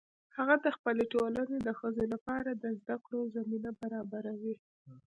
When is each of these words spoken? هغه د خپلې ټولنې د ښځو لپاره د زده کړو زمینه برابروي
هغه 0.37 0.55
د 0.65 0.67
خپلې 0.77 1.03
ټولنې 1.13 1.57
د 1.61 1.69
ښځو 1.79 2.03
لپاره 2.13 2.49
د 2.53 2.65
زده 2.79 2.95
کړو 3.05 3.21
زمینه 3.35 3.69
برابروي 3.81 4.55